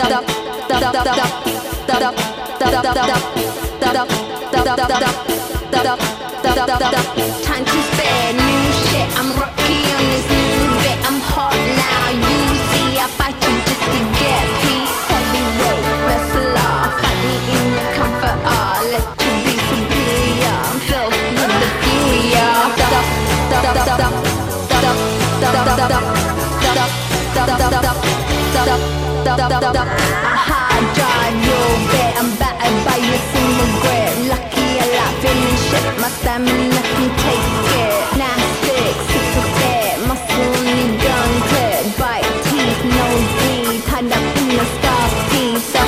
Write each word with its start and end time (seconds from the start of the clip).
Time 0.00 0.16
to 7.64 7.78
spare 7.92 8.32
new 8.32 8.72
shit. 8.80 9.08
I'm 9.18 9.28
rocky 9.36 9.76
on 9.92 10.04
this 10.08 10.24
new 10.32 10.72
bit. 10.80 10.98
I'm 11.04 11.20
hot 11.20 11.52
now. 11.52 12.16
You 12.16 12.56
see, 12.72 12.96
I 12.96 13.06
fight 13.18 13.36
you 13.44 13.54
just 13.68 13.84
to 13.92 14.00
get 14.16 14.44
peace. 14.64 14.96
Heavyweight 15.12 15.84
wrestler, 16.08 16.74
fight 17.00 17.20
me 17.28 17.36
in 17.52 17.64
your 17.76 17.88
comfort. 17.92 18.38
Ah, 18.48 18.80
let 18.88 19.04
you 19.20 19.32
be 19.44 19.52
superior. 19.68 20.56
I'm 20.64 20.80
filled 20.80 21.12
with 21.12 21.52
the 21.60 21.68
fury. 21.84 22.00
I 29.20 30.32
hard 30.48 30.84
drive 30.96 31.36
your 31.44 31.68
bed. 31.92 32.12
I'm 32.20 32.30
battered 32.40 32.78
by 32.86 32.96
your. 32.96 33.20
Lucky 34.32 34.68
alive, 34.80 35.16
feeling 35.20 35.58
shit. 35.68 35.84
My 36.00 36.08
stamina 36.08 36.80
can 36.80 37.08
take 37.20 37.48
it. 37.80 37.92
Nasty, 38.16 38.80
six 39.12 39.24
or 39.36 39.44
set. 39.60 40.00
Muscle 40.08 40.56
in 40.64 40.72
your 40.80 40.92
gun 41.04 41.32
clip. 41.50 41.84
Bite 42.00 42.32
teeth, 42.48 42.80
no 42.96 43.06
bleed. 43.36 43.84
Tied 43.84 44.08
up 44.08 44.24
in 44.40 44.56
the 44.56 44.64
scar 44.78 45.04
piece. 45.28 45.68
Where 45.74 45.84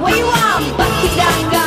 Where 0.00 0.16
you 0.16 0.26
want, 0.26 0.76
want 0.76 1.50
that 1.50 1.57